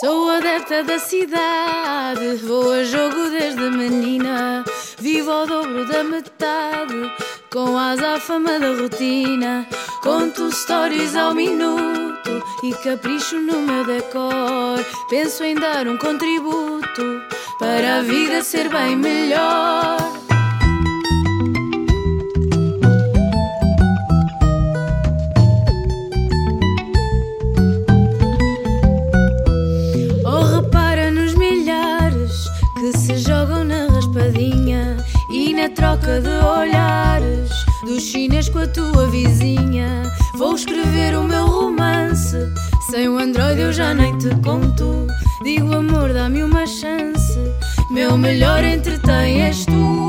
[0.00, 4.64] Sou adepta da cidade, vou a jogo desde menina.
[4.98, 6.94] Vivo ao dobro da metade,
[7.52, 9.68] com asa à fama da rotina.
[10.02, 14.82] Conto stories ao minuto e capricho no meu decor.
[15.10, 17.20] Penso em dar um contributo
[17.58, 19.59] para a vida ser bem melhor.
[34.10, 34.96] Raspadinha
[35.30, 37.50] e na troca de olhares
[37.84, 40.02] do chinês com a tua vizinha.
[40.36, 42.36] Vou escrever o meu romance.
[42.90, 45.06] Sem o Android eu já nem te conto.
[45.44, 47.38] Digo amor, dá-me uma chance.
[47.90, 49.99] Meu melhor entretém és tu.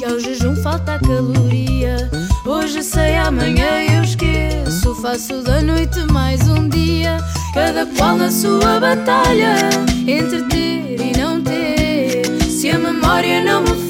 [0.00, 2.10] Que ao jejum falta a caloria.
[2.46, 4.94] Hoje sei, amanhã eu esqueço.
[4.94, 7.18] Faço da noite mais um dia,
[7.52, 9.56] cada qual na sua batalha
[10.06, 12.24] entre ter e não ter.
[12.44, 13.89] Se a memória não me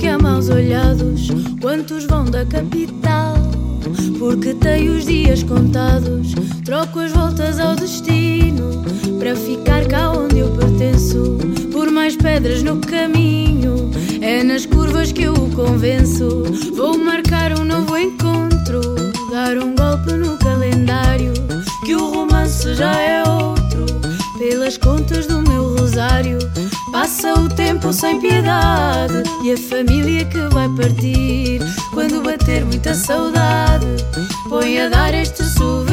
[0.00, 1.28] que há maus olhados.
[1.60, 3.34] Quantos vão da capital?
[4.18, 6.34] Porque tenho os dias contados.
[6.64, 8.82] Troco as voltas ao destino
[9.18, 11.36] para ficar cá onde eu pertenço.
[11.70, 13.90] Por mais pedras no caminho,
[14.22, 16.44] é nas curvas que eu o convenço.
[16.74, 18.80] Vou marcar um novo encontro,
[19.30, 21.34] dar um golpe no calendário.
[21.84, 23.84] Que o romance já é outro
[24.38, 26.38] pelas contas do meu rosário.
[26.90, 29.09] Passa o tempo sem piedade
[29.50, 31.60] e a família que vai partir.
[31.92, 33.86] Quando bater muita saudade,
[34.48, 35.89] põe a dar este souvenir.